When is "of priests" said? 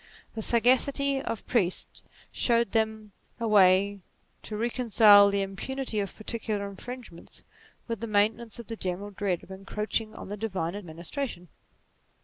1.21-2.01